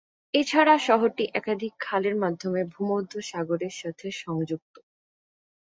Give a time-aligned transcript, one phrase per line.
[0.33, 4.75] এছাড়া শহরটি একাধিক খালের মাধ্যমে ভূমধ্যসাগরের সাথে সংযুক্ত।